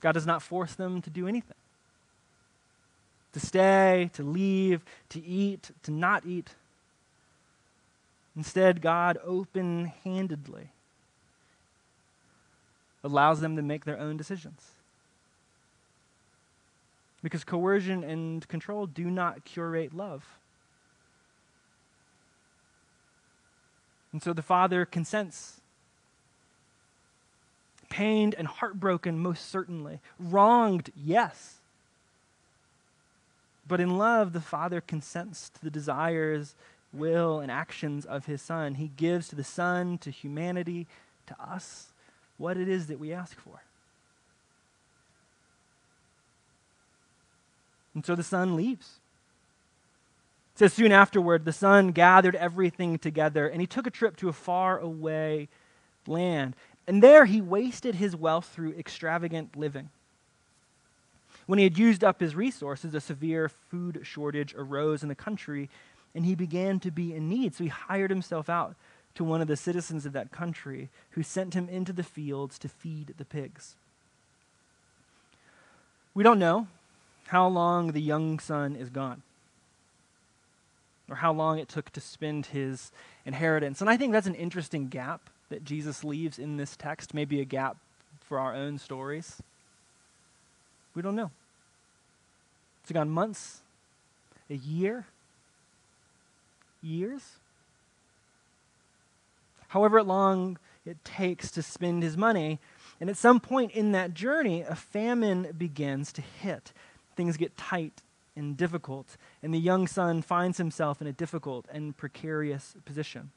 [0.00, 1.54] God does not force them to do anything
[3.36, 6.54] to stay, to leave, to eat, to not eat.
[8.34, 10.70] Instead, God open handedly
[13.04, 14.70] allows them to make their own decisions.
[17.22, 20.24] Because coercion and control do not curate love.
[24.12, 25.60] And so the father consents.
[27.88, 30.00] Pained and heartbroken, most certainly.
[30.18, 31.56] Wronged, yes.
[33.68, 36.54] But in love, the father consents to the desires,
[36.92, 38.76] will, and actions of his son.
[38.76, 40.86] He gives to the son, to humanity,
[41.26, 41.88] to us,
[42.38, 43.62] what it is that we ask for.
[47.94, 49.00] And so the son leaves.
[50.56, 54.30] It says, Soon afterward, the son gathered everything together, and he took a trip to
[54.30, 55.50] a far away
[56.06, 56.56] land.
[56.86, 59.90] And there he wasted his wealth through extravagant living.
[61.44, 65.68] When he had used up his resources, a severe food shortage arose in the country,
[66.14, 67.54] and he began to be in need.
[67.54, 68.76] So he hired himself out
[69.16, 72.68] to one of the citizens of that country, who sent him into the fields to
[72.70, 73.74] feed the pigs.
[76.14, 76.66] We don't know
[77.26, 79.22] how long the young son is gone
[81.08, 82.90] or how long it took to spend his
[83.24, 83.80] inheritance.
[83.80, 87.44] And I think that's an interesting gap that Jesus leaves in this text, maybe a
[87.44, 87.76] gap
[88.20, 89.40] for our own stories.
[90.94, 91.30] We don't know.
[92.82, 93.60] It's gone months,
[94.50, 95.06] a year,
[96.82, 97.22] years.
[99.68, 102.60] However long it takes to spend his money,
[103.00, 106.72] And at some point in that journey, a famine begins to hit.
[107.14, 108.02] Things get tight
[108.36, 113.30] and difficult, and the young son finds himself in a difficult and precarious position.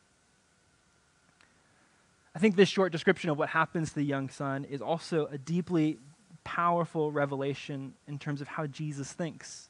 [2.35, 5.37] I think this short description of what happens to the young son is also a
[5.37, 5.97] deeply
[6.43, 9.69] powerful revelation in terms of how Jesus thinks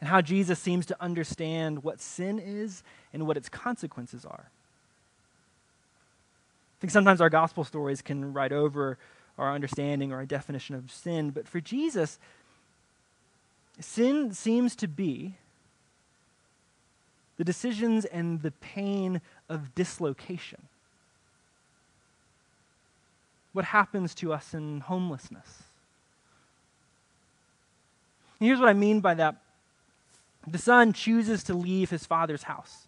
[0.00, 4.50] and how Jesus seems to understand what sin is and what its consequences are.
[6.78, 8.98] I think sometimes our gospel stories can write over
[9.36, 12.18] our understanding or our definition of sin, but for Jesus,
[13.80, 15.36] sin seems to be
[17.36, 20.62] the decisions and the pain of dislocation.
[23.52, 25.62] What happens to us in homelessness?
[28.38, 29.36] And here's what I mean by that
[30.46, 32.86] the son chooses to leave his father's house.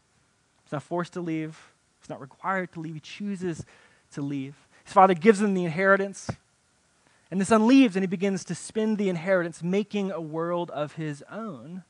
[0.65, 3.65] He's not forced to leave, he's not required to leave, he chooses
[4.13, 4.55] to leave.
[4.85, 6.31] His father gives him the inheritance,
[7.31, 10.95] and the son leaves and he begins to spend the inheritance, making a world of
[10.95, 11.85] his own.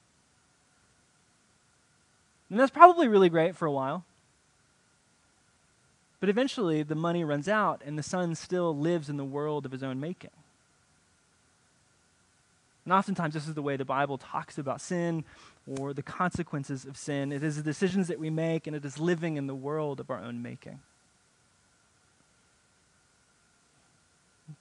[2.51, 4.05] And that's probably really great for a while.
[6.19, 9.73] But eventually, the money runs out, and the son still lives in the world of
[9.73, 10.31] his own making.
[12.85, 15.25] And oftentimes, this is the way the Bible talks about sin
[15.67, 17.33] or the consequences of sin.
[17.33, 20.11] It is the decisions that we make, and it is living in the world of
[20.11, 20.81] our own making.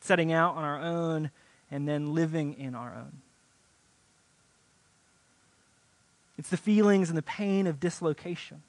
[0.02, 1.32] Setting out on our own
[1.72, 3.22] and then living in our own.
[6.38, 8.62] It's the feelings and the pain of dislocation.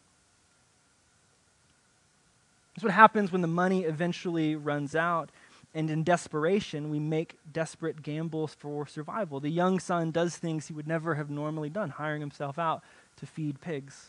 [2.75, 5.31] That's what happens when the money eventually runs out.
[5.73, 9.39] And in desperation, we make desperate gambles for survival.
[9.39, 12.83] The young son does things he would never have normally done, hiring himself out
[13.19, 14.09] to feed pigs.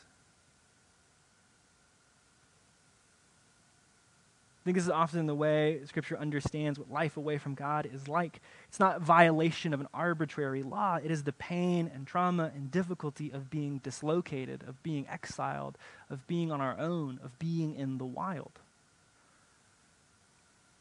[4.62, 8.08] I think this is often the way Scripture understands what life away from God is
[8.08, 8.40] like.
[8.68, 13.32] It's not violation of an arbitrary law, it is the pain and trauma and difficulty
[13.32, 15.80] of being dislocated, of being exiled,
[16.12, 18.52] of being on our own, of being in the wild.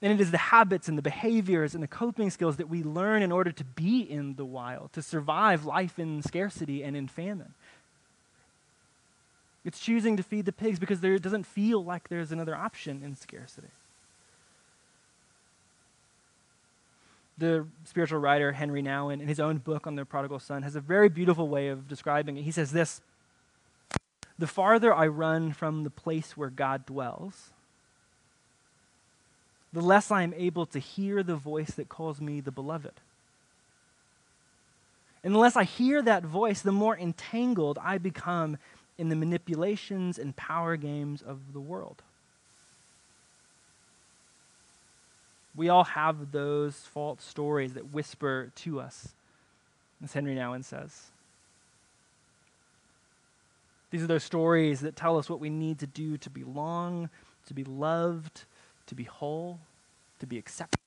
[0.02, 3.22] And it is the habits and the behaviors and the coping skills that we learn
[3.22, 7.54] in order to be in the wild, to survive life in scarcity and in famine.
[9.64, 13.14] It's choosing to feed the pigs because there doesn't feel like there's another option in
[13.14, 13.68] scarcity.
[17.36, 20.80] The spiritual writer Henri Nouwen, in his own book on the prodigal son, has a
[20.80, 22.42] very beautiful way of describing it.
[22.42, 23.00] He says this
[24.38, 27.50] The farther I run from the place where God dwells,
[29.72, 32.92] the less I am able to hear the voice that calls me the beloved.
[35.22, 38.56] And the less I hear that voice, the more entangled I become
[39.00, 42.02] in the manipulations and power games of the world.
[45.56, 49.08] We all have those false stories that whisper to us,
[50.04, 51.06] as Henri Nouwen says.
[53.90, 57.08] These are those stories that tell us what we need to do to belong,
[57.46, 58.44] to be loved,
[58.86, 59.60] to be whole,
[60.18, 60.78] to be accepted,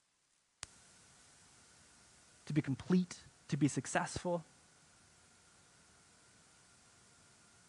[2.46, 3.16] to be complete,
[3.48, 4.44] to be successful.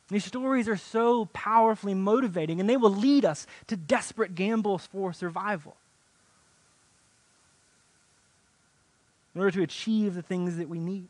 [0.09, 5.13] These stories are so powerfully motivating, and they will lead us to desperate gambles for
[5.13, 5.77] survival.
[9.35, 11.09] In order to achieve the things that we need.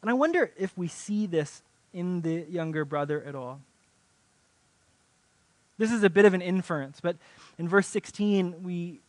[0.00, 3.60] And I wonder if we see this in the younger brother at all.
[5.78, 7.16] This is a bit of an inference, but
[7.58, 9.00] in verse 16, we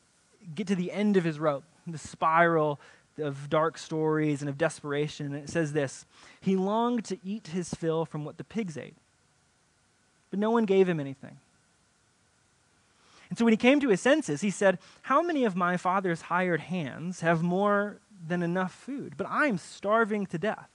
[0.54, 2.80] get to the end of his rope, the spiral
[3.20, 5.28] of dark stories and of desperation.
[5.28, 6.06] And it says this
[6.42, 8.98] He longed to eat his fill from what the pigs ate,
[10.30, 11.38] but no one gave him anything.
[13.30, 16.22] And so when he came to his senses, he said, How many of my father's
[16.22, 19.16] hired hands have more than enough food?
[19.18, 20.70] But I'm starving to death.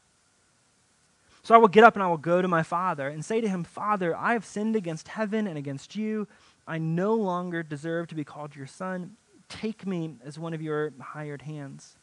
[1.42, 3.48] So I will get up and I will go to my father and say to
[3.48, 6.28] him, Father, I have sinned against heaven and against you.
[6.66, 9.16] I no longer deserve to be called your son.
[9.48, 11.96] Take me as one of your hired hands.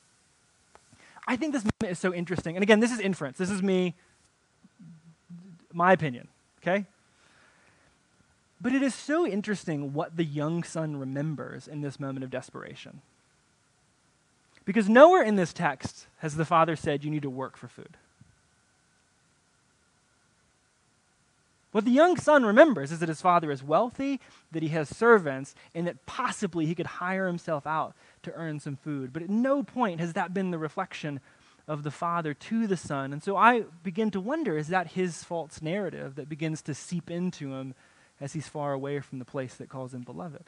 [1.27, 2.55] I think this moment is so interesting.
[2.55, 3.37] And again, this is inference.
[3.37, 3.95] This is me,
[5.73, 6.29] my opinion,
[6.61, 6.85] okay?
[8.61, 13.01] But it is so interesting what the young son remembers in this moment of desperation.
[14.65, 17.97] Because nowhere in this text has the father said, You need to work for food.
[21.77, 24.19] What the young son remembers is that his father is wealthy,
[24.51, 28.77] that he has servants, and that possibly he could hire himself out to earn some
[28.77, 29.13] food.
[29.13, 31.19] But at no point has that been the reflection
[31.67, 33.13] of the father to the son.
[33.13, 37.11] And so I begin to wonder is that his false narrative that begins to seep
[37.11, 37.75] into him
[38.19, 40.45] as he's far away from the place that calls him beloved.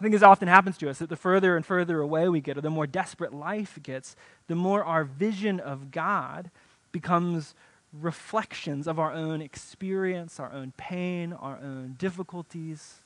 [0.00, 2.58] I think this often happens to us that the further and further away we get,
[2.58, 4.16] or the more desperate life gets,
[4.48, 6.50] the more our vision of God
[6.90, 7.54] becomes
[7.92, 12.96] reflections of our own experience, our own pain, our own difficulties,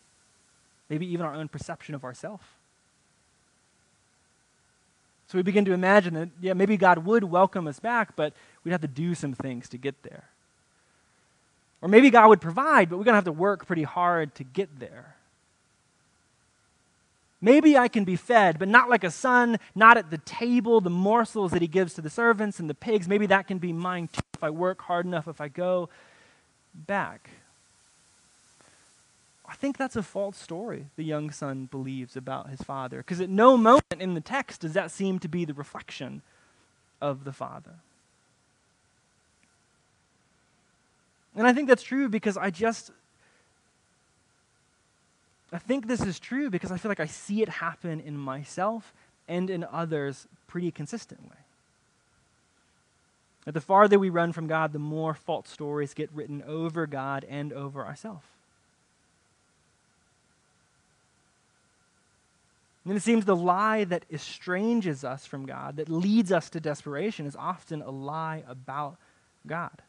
[0.91, 2.45] maybe even our own perception of ourselves.
[5.29, 8.73] So we begin to imagine that, yeah, maybe God would welcome us back, but we'd
[8.73, 10.25] have to do some things to get there.
[11.81, 14.45] Or maybe God would provide, but we're going to have to work pretty hard to
[14.45, 15.14] get there.
[17.45, 20.89] Maybe I can be fed, but not like a son, not at the table, the
[20.89, 23.07] morsels that he gives to the servants and the pigs.
[23.07, 25.91] Maybe that can be mine too if I work hard enough, if I go
[26.75, 27.29] back.
[29.47, 33.29] I think that's a false story the young son believes about his father, because at
[33.29, 36.23] no moment in the text does that seem to be the reflection
[37.03, 37.75] of the father.
[41.37, 42.91] And I think that's true because I just
[45.53, 48.93] I think this is true because I feel like I see it happen in myself
[49.29, 51.37] and in others pretty consistently.
[53.45, 57.25] That the farther we run from God, the more false stories get written over God
[57.29, 58.25] and over ourselves.
[62.87, 67.27] And it seems the lie that estranges us from God, that leads us to desperation,
[67.27, 68.97] is often a lie about
[69.47, 69.83] God.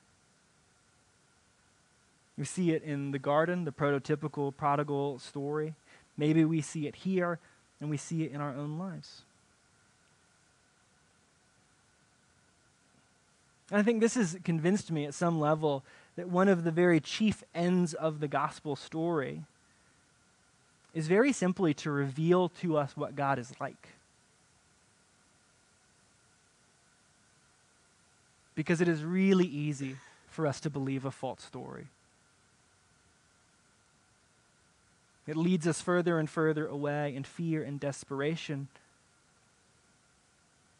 [2.37, 5.73] We see it in the garden, the prototypical prodigal story.
[6.17, 7.39] Maybe we see it here,
[7.79, 9.21] and we see it in our own lives.
[13.71, 15.83] And I think this has convinced me at some level
[16.15, 19.43] that one of the very chief ends of the gospel story
[20.93, 23.89] is very simply to reveal to us what God is like.
[28.55, 29.97] Because it is really easy
[30.29, 31.87] for us to believe a false story.
[35.27, 38.67] It leads us further and further away in fear and desperation.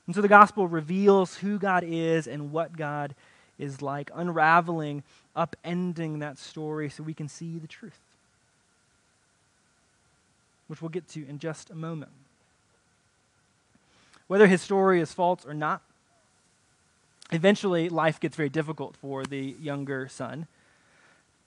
[0.05, 3.15] And so the gospel reveals who God is and what God
[3.57, 5.03] is like, unraveling,
[5.35, 7.99] upending that story so we can see the truth,
[10.67, 12.11] which we'll get to in just a moment.
[14.27, 15.81] Whether his story is false or not,
[17.31, 20.47] eventually life gets very difficult for the younger son.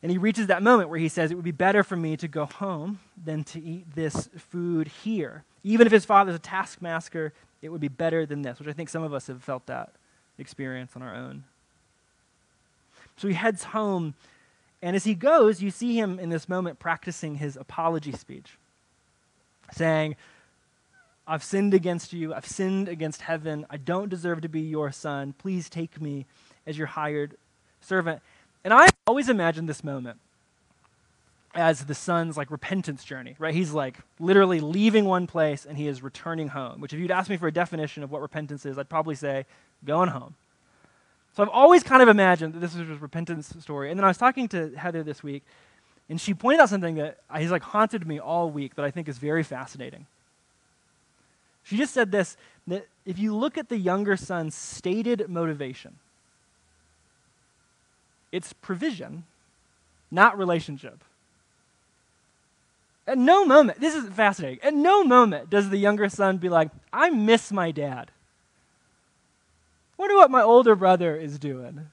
[0.02, 2.28] And he reaches that moment where he says, It would be better for me to
[2.28, 5.44] go home than to eat this food here.
[5.64, 7.32] Even if his father's a taskmaster,
[7.62, 9.92] it would be better than this, which I think some of us have felt that
[10.38, 11.44] experience on our own.
[13.16, 14.14] So he heads home,
[14.80, 18.56] and as he goes, you see him in this moment practicing his apology speech,
[19.72, 20.14] saying,
[21.26, 22.32] I've sinned against you.
[22.32, 23.66] I've sinned against heaven.
[23.68, 25.34] I don't deserve to be your son.
[25.36, 26.24] Please take me
[26.66, 27.36] as your hired
[27.80, 28.22] servant.
[28.64, 30.18] And I always imagined this moment
[31.54, 33.54] as the son's like repentance journey, right?
[33.54, 37.30] He's like literally leaving one place and he is returning home, which if you'd ask
[37.30, 39.46] me for a definition of what repentance is, I'd probably say
[39.84, 40.34] going home.
[41.34, 43.90] So I've always kind of imagined that this was a repentance story.
[43.90, 45.44] And then I was talking to Heather this week,
[46.08, 49.08] and she pointed out something that has like haunted me all week that I think
[49.08, 50.06] is very fascinating.
[51.62, 52.36] She just said this
[52.66, 55.96] that if you look at the younger son's stated motivation,
[58.32, 59.24] it's provision,
[60.10, 61.02] not relationship.
[63.06, 64.60] At no moment, this is fascinating.
[64.62, 68.10] At no moment does the younger son be like, I miss my dad.
[69.96, 71.88] Wonder what my older brother is doing.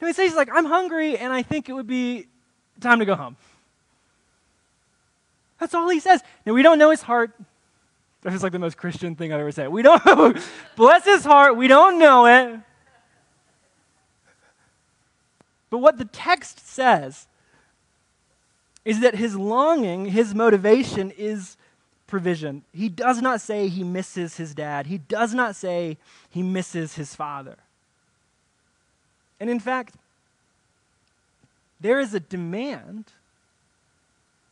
[0.00, 2.26] No, he says, he's like, I'm hungry and I think it would be
[2.80, 3.36] time to go home.
[5.60, 6.22] That's all he says.
[6.44, 7.32] Now, we don't know his heart.
[8.22, 9.68] That's just like the most Christian thing I've ever said.
[9.68, 10.02] We don't,
[10.76, 12.60] bless his heart, we don't know it.
[15.70, 17.26] But what the text says
[18.84, 21.56] is that his longing, his motivation is
[22.06, 22.62] provision.
[22.72, 25.98] He does not say he misses his dad, he does not say
[26.30, 27.56] he misses his father.
[29.40, 29.94] And in fact,
[31.80, 33.12] there is a demand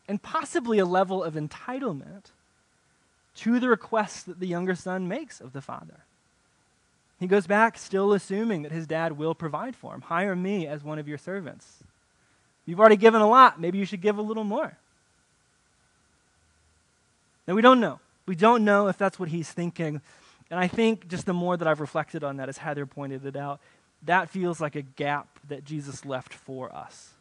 [0.07, 2.31] and possibly a level of entitlement
[3.37, 6.04] to the request that the younger son makes of the father.
[7.25, 10.03] He goes back still assuming that his dad will provide for him.
[10.03, 11.83] Hire me as one of your servants.
[12.67, 13.59] You've already given a lot.
[13.59, 14.77] Maybe you should give a little more.
[17.49, 17.99] Now, we don't know.
[18.27, 20.03] We don't know if that's what he's thinking.
[20.51, 23.37] And I think just the more that I've reflected on that, as Heather pointed it
[23.37, 23.59] out,
[24.03, 27.15] that feels like a gap that Jesus left for us.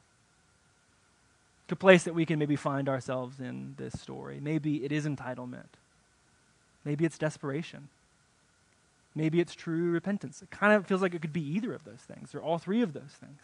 [1.70, 4.42] A place that we can maybe find ourselves in this story.
[4.42, 5.70] Maybe it is entitlement.
[6.84, 7.88] Maybe it's desperation.
[9.16, 10.42] Maybe it's true repentance.
[10.42, 12.82] It kind of feels like it could be either of those things or all three
[12.82, 13.42] of those things.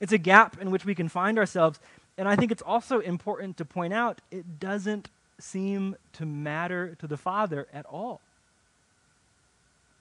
[0.00, 1.80] It's a gap in which we can find ourselves.
[2.18, 5.08] And I think it's also important to point out it doesn't
[5.38, 8.20] seem to matter to the Father at all.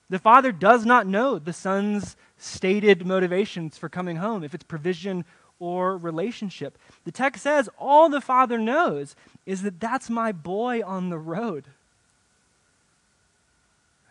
[0.10, 5.26] The Father does not know the Son's stated motivations for coming home, if it's provision
[5.60, 6.78] or relationship.
[7.06, 11.66] The text says all the Father knows is that that's my boy on the road.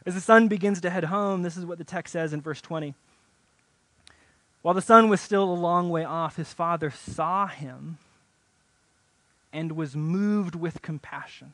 [0.04, 2.60] As the son begins to head home, this is what the text says in verse
[2.60, 2.94] 20.
[4.62, 7.98] While the son was still a long way off, his father saw him
[9.52, 11.52] and was moved with compassion.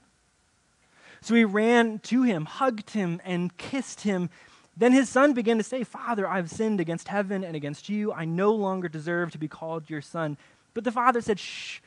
[1.21, 4.31] So he ran to him, hugged him, and kissed him.
[4.77, 8.13] Then his son began to say, Father, I've sinned against heaven and against you.
[8.13, 10.37] I no longer deserve to be called your son.
[10.75, 11.81] But the father said, Shh,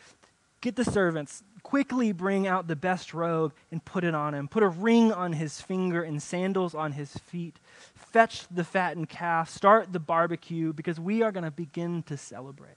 [0.59, 4.45] get the servants, quickly bring out the best robe and put it on him.
[4.45, 7.55] Put a ring on his finger and sandals on his feet.
[7.95, 9.49] Fetch the fattened calf.
[9.49, 12.75] Start the barbecue because we are going to begin to celebrate.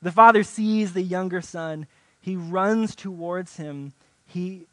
[0.00, 1.88] The father sees the younger son.
[2.20, 3.94] He runs towards him.
[4.24, 4.66] He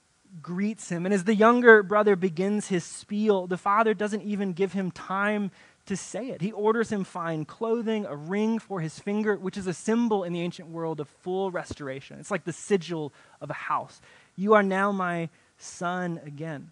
[0.43, 1.05] greets him.
[1.05, 5.49] And as the younger brother begins his spiel, the father doesn't even give him time
[5.89, 6.41] to say it.
[6.41, 10.33] He orders him fine clothing, a ring for his finger, which is a symbol in
[10.33, 12.19] the ancient world of full restoration.
[12.19, 13.11] It's like the sigil
[13.41, 13.99] of a house.
[14.37, 16.69] You are now my son again.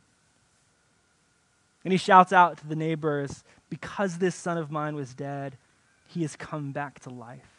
[1.83, 5.57] And he shouts out to the neighbors, Because this son of mine was dead,
[6.05, 7.49] he has come back to life.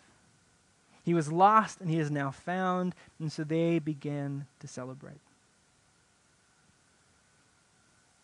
[1.05, 2.95] He was lost and he is now found.
[3.19, 5.21] And so they began to celebrate.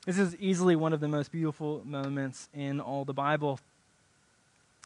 [0.06, 3.58] This is easily one of the most beautiful moments in all the Bible.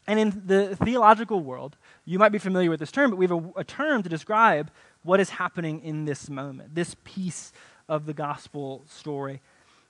[0.07, 3.31] And in the theological world, you might be familiar with this term, but we have
[3.31, 4.71] a, a, term to describe
[5.03, 7.51] what is happening in this moment, this piece
[7.89, 9.41] of the gospel story.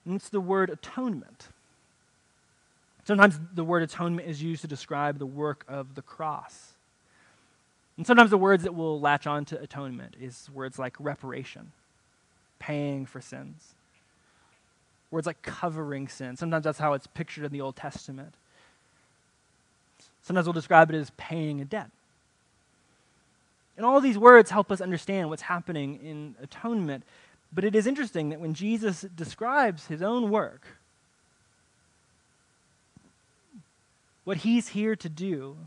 [0.04, 1.50] And it's the word atonement.
[3.06, 6.74] Sometimes the word atonement is used to describe the work of the cross.
[7.98, 11.72] And sometimes the words that will latch on to atonement is words like reparation,
[12.58, 13.76] paying for sins.
[15.12, 16.38] Words like covering sin.
[16.38, 18.36] Sometimes that's how it's pictured in the Old Testament.
[20.22, 21.90] Sometimes we'll describe it as paying a debt.
[23.76, 27.04] And all these words help us understand what's happening in atonement.
[27.52, 30.68] But it is interesting that when Jesus describes his own work,
[34.26, 35.58] what he's here to do,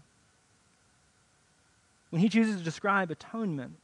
[2.11, 3.77] when he chooses to describe atonement,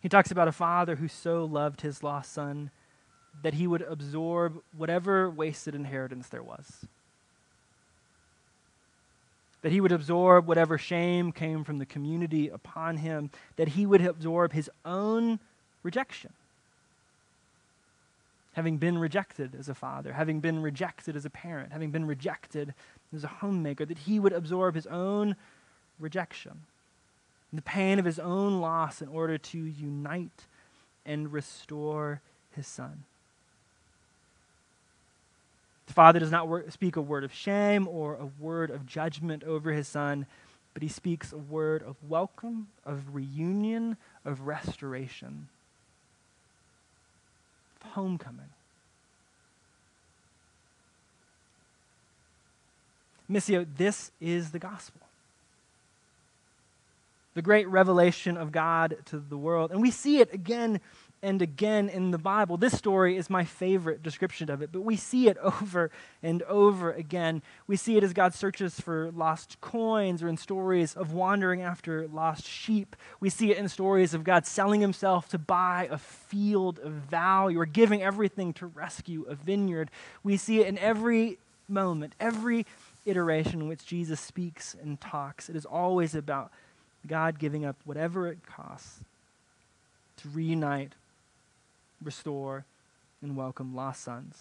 [0.00, 2.70] he talks about a father who so loved his lost son
[3.42, 6.86] that he would absorb whatever wasted inheritance there was.
[9.62, 14.04] That he would absorb whatever shame came from the community upon him, that he would
[14.04, 15.40] absorb his own
[15.82, 16.32] rejection.
[18.54, 22.74] Having been rejected as a father, having been rejected as a parent, having been rejected
[23.14, 25.36] as a homemaker, that he would absorb his own
[26.00, 26.62] rejection,
[27.52, 30.46] the pain of his own loss in order to unite
[31.06, 32.20] and restore
[32.54, 33.04] his son.
[35.88, 39.72] The father does not speak a word of shame or a word of judgment over
[39.72, 40.26] his son,
[40.74, 45.48] but he speaks a word of welcome, of reunion, of restoration,
[47.80, 48.50] of homecoming.
[53.30, 55.00] Missio, this is the gospel.
[57.34, 59.70] The great revelation of God to the world.
[59.70, 60.80] And we see it again
[61.22, 62.56] and again in the Bible.
[62.56, 65.90] This story is my favorite description of it, but we see it over
[66.22, 67.42] and over again.
[67.66, 72.06] We see it as God searches for lost coins or in stories of wandering after
[72.08, 72.96] lost sheep.
[73.20, 77.60] We see it in stories of God selling himself to buy a field of value
[77.60, 79.90] or giving everything to rescue a vineyard.
[80.22, 81.38] We see it in every
[81.68, 82.66] moment, every
[83.04, 85.48] iteration in which Jesus speaks and talks.
[85.48, 86.50] It is always about
[87.06, 89.00] God giving up whatever it costs
[90.18, 90.94] to reunite
[92.02, 92.64] restore,
[93.22, 94.36] and welcome lost sons.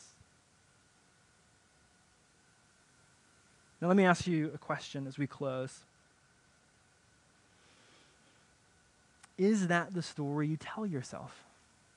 [3.81, 5.81] Now, let me ask you a question as we close.
[9.37, 11.43] Is that the story you tell yourself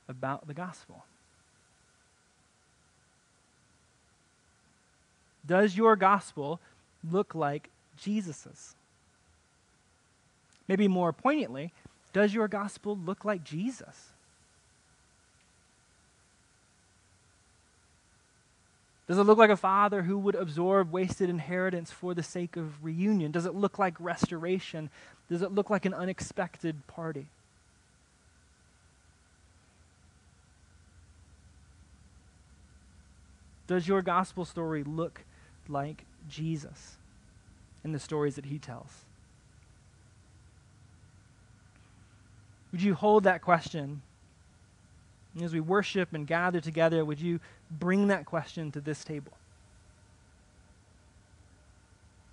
[0.09, 1.05] about the gospel?
[5.47, 6.61] Does your gospel
[7.11, 8.75] look like Jesus's?
[10.69, 11.73] Maybe more poignantly,
[12.13, 14.11] does your gospel look like Jesus?
[19.11, 22.85] Does it look like a father who would absorb wasted inheritance for the sake of
[22.85, 23.33] reunion?
[23.33, 24.89] Does it look like restoration?
[25.29, 27.27] Does it look like an unexpected party?
[33.67, 35.25] Does your gospel story look
[35.69, 36.97] like Jesus?
[37.85, 39.05] in the stories that he tells.
[42.73, 44.03] Would you hold that question?
[45.35, 47.41] And as we worship and gather together, would you
[47.71, 49.33] bring that question to this table?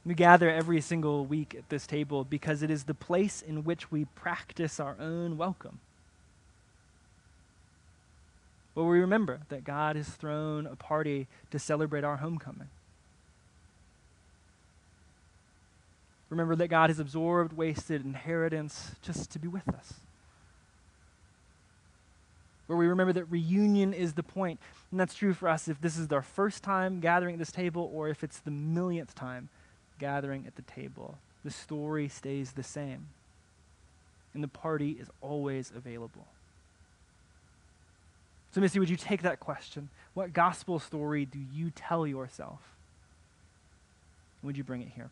[0.05, 3.91] We gather every single week at this table because it is the place in which
[3.91, 5.79] we practice our own welcome.
[8.73, 12.69] Where we remember that God has thrown a party to celebrate our homecoming.
[16.29, 19.93] Remember that God has absorbed wasted inheritance just to be with us
[22.67, 24.59] where we remember that reunion is the point.
[24.91, 27.89] And that's true for us if this is our first time gathering at this table
[27.93, 29.49] or if it's the millionth time
[29.99, 31.17] gathering at the table.
[31.43, 33.07] The story stays the same.
[34.33, 36.27] And the party is always available.
[38.51, 39.89] So, Missy, would you take that question?
[40.13, 42.59] What gospel story do you tell yourself?
[44.43, 45.09] Would you bring it here?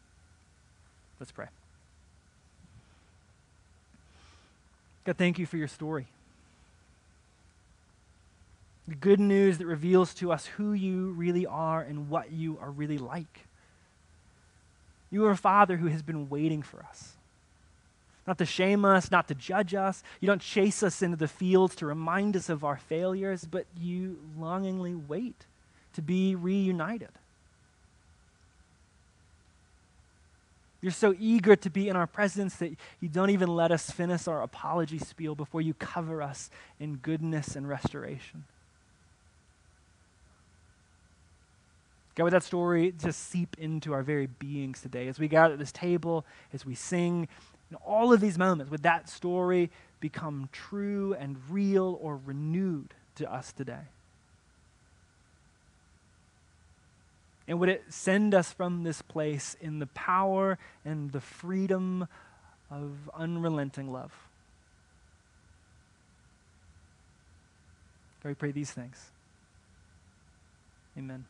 [1.20, 1.48] Let's pray.
[5.06, 6.08] God, thank you for your story.
[8.88, 12.70] The good news that reveals to us who you really are and what you are
[12.70, 13.46] really like.
[15.10, 17.14] You are a father who has been waiting for us.
[18.28, 20.04] Not to shame us, not to judge us.
[20.20, 24.20] You don't chase us into the fields to remind us of our failures, but you
[24.38, 25.46] longingly wait
[25.94, 27.10] to be reunited.
[30.82, 34.28] You're so eager to be in our presence that you don't even let us finish
[34.28, 38.44] our apology spiel before you cover us in goodness and restoration.
[42.16, 45.60] God, would that story just seep into our very beings today as we gather at
[45.60, 47.28] this table, as we sing,
[47.70, 53.32] in all of these moments, would that story become true and real or renewed to
[53.32, 53.90] us today?
[57.48, 62.08] And would it send us from this place in the power and the freedom
[62.72, 64.14] of unrelenting love?
[68.24, 69.12] God, we pray these things.
[70.98, 71.26] Amen.